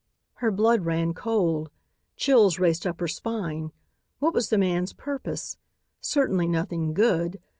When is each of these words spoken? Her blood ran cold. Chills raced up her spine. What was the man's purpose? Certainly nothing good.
Her 0.37 0.49
blood 0.49 0.83
ran 0.83 1.13
cold. 1.13 1.69
Chills 2.15 2.57
raced 2.57 2.87
up 2.87 2.99
her 3.01 3.07
spine. 3.07 3.71
What 4.17 4.33
was 4.33 4.49
the 4.49 4.57
man's 4.57 4.93
purpose? 4.93 5.57
Certainly 5.99 6.47
nothing 6.47 6.95
good. 6.95 7.39